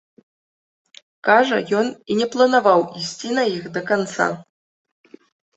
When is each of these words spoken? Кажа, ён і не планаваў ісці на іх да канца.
Кажа, 1.27 1.59
ён 1.79 1.91
і 2.13 2.17
не 2.21 2.27
планаваў 2.37 2.81
ісці 3.03 3.29
на 3.39 3.43
іх 3.55 3.63
да 3.77 3.81
канца. 3.93 4.27